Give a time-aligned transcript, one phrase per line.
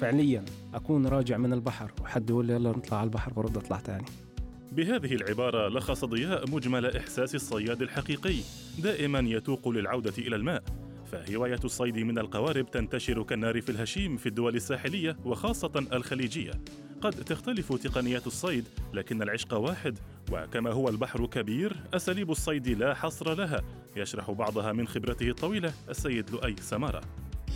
[0.00, 1.92] فعليا أكون راجع من البحر.
[2.00, 4.04] وحد يقول لي يلا نطلع على البحر برد اطلع تاني.
[4.72, 8.36] بهذه العبارة لخص ضياء مجمل إحساس الصياد الحقيقي
[8.78, 10.62] دائما يتوق للعودة إلى الماء.
[11.12, 16.52] فهواية الصيد من القوارب تنتشر كالنار في الهشيم في الدول الساحلية وخاصة الخليجية.
[17.00, 19.98] قد تختلف تقنيات الصيد لكن العشق واحد.
[20.32, 23.60] وكما هو البحر كبير أساليب الصيد لا حصر لها.
[23.96, 27.00] يشرح بعضها من خبرته الطويلة السيد لؤي سمارة.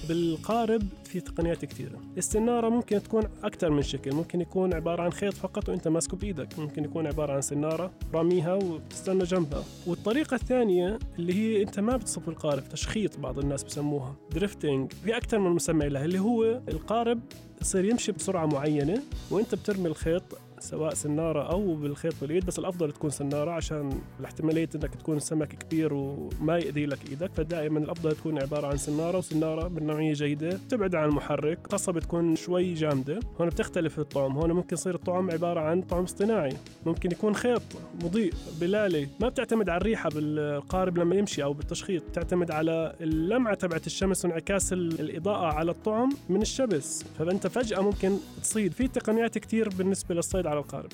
[0.08, 2.00] بالقارب في تقنيات كثيرة.
[2.18, 6.58] السنارة ممكن تكون أكثر من شكل ممكن يكون عبارة عن خيط فقط وأنت ماسكه بإيدك.
[6.58, 9.64] ممكن يكون عبارة عن سنارة راميها وتستنى جنبها.
[9.86, 15.38] والطريقة الثانية اللي هي أنت ما بتصب القارب تشخيط بعض الناس بسموها دريفتنج في أكثر
[15.38, 17.20] من مسمى لها اللي هو القارب
[17.60, 20.22] يصير يمشي بسرعة معينة وأنت بترمي الخيط
[20.64, 25.94] سواء سنارة أو بالخيط باليد بس الأفضل تكون سنارة عشان الاحتمالية إنك تكون السمك كبير
[25.94, 27.30] وما يأذي لك إيدك.
[27.34, 32.36] فدائما الأفضل تكون عبارة عن سنارة وسنارة من نوعية جيدة تبعد عن المحرك قصه بتكون
[32.36, 33.20] شوي جامدة.
[33.40, 34.38] هون بتختلف الطعم.
[34.38, 36.56] هون ممكن يصير الطعم عبارة عن طعم اصطناعي.
[36.86, 37.62] ممكن يكون خيط
[38.04, 42.02] مضيء بلالي ما بتعتمد على الريحة بالقارب لما يمشي أو بالتشخيط.
[42.08, 48.72] بتعتمد على اللمعة تبعت الشمس وانعكاس الإضاءة على الطعم من الشمس فأنت فجأة ممكن تصيد.
[48.72, 50.92] في تقنيات كثير بالنسبة للصيد على القارب.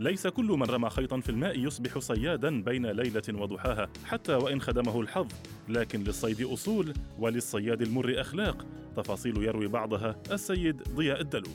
[0.00, 5.00] ليس كل من رمى خيطا في الماء يصبح صيادا بين ليلة وضحاها حتى وإن خدمه
[5.00, 5.26] الحظ.
[5.68, 8.66] لكن للصيد أصول وللصياد المر أخلاق.
[8.96, 11.50] تفاصيل يروي بعضها السيد ضياء الدلو.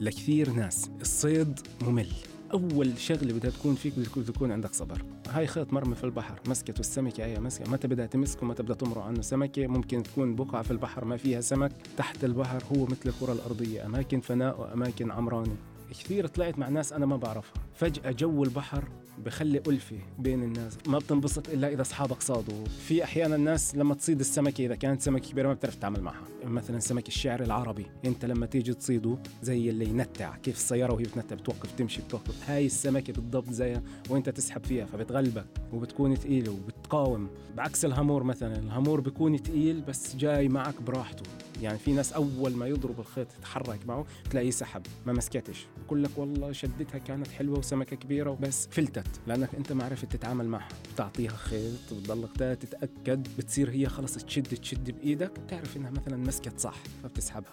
[0.00, 2.08] لكثير ناس الصيد ممل.
[2.52, 5.02] أول شغلة بدها تكون فيك بدها تكون عندك صبر.
[5.28, 7.70] هاي خيط مرمي في البحر مسكته السمكه هي مسكة.
[7.70, 9.22] متى بدها تمسكه متى بدها تمرق عنه.
[9.22, 11.72] سمكة ممكن تكون بقعه في البحر ما فيها سمك.
[11.96, 13.86] تحت البحر هو مثل الكرة الأرضية.
[13.86, 15.56] أماكن فناء وأماكن عمرانه
[15.90, 17.62] كثير طلعت مع ناس أنا ما بعرفها.
[17.74, 18.88] فجأة جو البحر
[19.24, 22.64] بخلي ألفة بين الناس ما بتنبسط إلا إذا أصحابك صادوا.
[22.64, 26.22] في أحيانا الناس لما تصيد السمكة إذا كانت سمكة كبيرة ما بتعرف تتعامل معها.
[26.44, 31.36] مثلا سمك الشعر العربي أنت لما تيجي تصيده زي اللي ينتع كيف السيارة وهي بتنتع
[31.36, 32.50] بتوقف تمشي بتوقف.
[32.50, 37.28] هاي السمكة بالضبط زيها وأنت تسحب فيها فبتغلبك وبتكون ثقيلة وبتقاوم.
[37.56, 41.22] بعكس الهامور مثلا الهامور بيكون ثقيل بس جاي معك براحته.
[41.62, 45.66] يعني في ناس أول ما يضرب الخيط يتحرك معه تلاقيه سحب ما مسكتش.
[45.86, 50.48] بقول لك والله شدتها كانت حلوة وسمكة كبيرة وبس فلتت لأنك أنت ما عرفت تتعامل
[50.48, 50.68] معها.
[50.94, 56.76] بتعطيها خيط وتضلك تتأكد بتصير هي خلص تشد تشد بإيدك بتعرف إنها مثلا مسكت صح
[57.02, 57.52] فبتسحبها.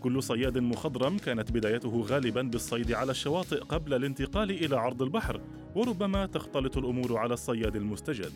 [0.00, 5.40] كل صياد مخضرم كانت بدايته غالبا بالصيد على الشواطئ قبل الانتقال إلى عرض البحر
[5.74, 8.32] وربما تختلط الأمور على الصياد المستجد.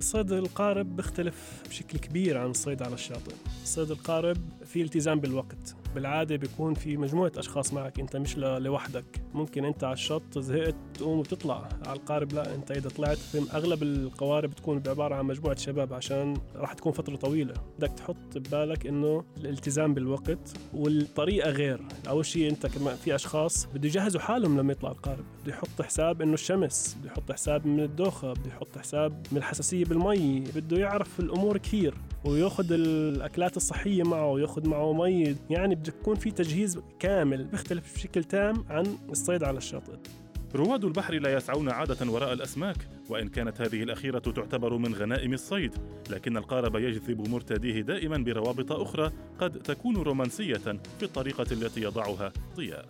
[0.00, 3.34] صيد القارب بيختلف بشكل كبير عن الصيد على الشاطئ.
[3.64, 4.36] صيد القارب
[4.66, 5.76] في التزام بالوقت.
[5.98, 9.04] بالعادة بيكون في مجموعة أشخاص معك أنت مش لوحدك.
[9.34, 13.82] ممكن أنت على الشط زهقت تقوم وتطلع على القارب لا أنت إذا طلعت في أغلب
[13.82, 17.54] القوارب بتكون بعبارة عن مجموعة شباب عشان راح تكون فترة طويلة.
[17.78, 21.80] بدك تحط ببالك إنه الالتزام بالوقت والطريقة غير.
[22.08, 25.24] أول شيء أنت كمان في أشخاص بده يجهزوا حالهم لما يطلع القارب.
[25.42, 29.84] بده يحط حساب إنه الشمس بده يحط حساب من الدوخة بده يحط حساب من الحساسية
[29.84, 31.94] بالمي بده يعرف الأمور كثير.
[32.24, 35.36] وياخذ الأكلات الصحية معه وياخذ معه مي.
[35.50, 39.92] يعني بده يكون في تجهيز كامل بيختلف بشكل تام عن الصيد على الشاطئ.
[40.54, 42.76] رواد البحر لا يسعون عادة وراء الأسماك
[43.08, 45.74] وإن كانت هذه الأخيرة تعتبر من غنائم الصيد.
[46.10, 52.86] لكن القارب يجذب مرتديه دائما بروابط أخرى قد تكون رومانسية في الطريقة التي يضعها ضياء.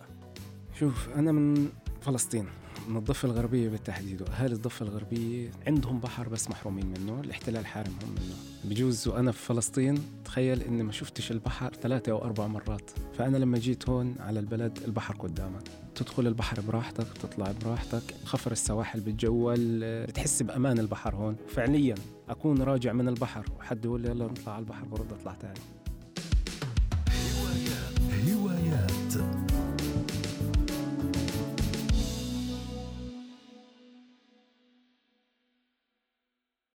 [0.79, 1.69] شوف أنا من
[2.01, 2.45] فلسطين.
[2.87, 8.35] من الضفة الغربية بالتحديد وأهالي الضفة الغربية عندهم بحر بس محرومين منه الاحتلال حارمهم منه.
[8.63, 12.91] بجوز وأنا في فلسطين تخيل إني ما شفتش البحر ثلاثة أو أربع مرات.
[13.17, 15.63] فأنا لما جيت هون على البلد البحر قدامك.
[15.95, 21.35] تدخل البحر براحتك تطلع براحتك خفر السواحل بتجول بتحس بأمان البحر هون.
[21.47, 21.95] فعليا
[22.29, 25.59] أكون راجع من البحر وحد يقول لي يلا نطلع على البحر برد أطلع تاني.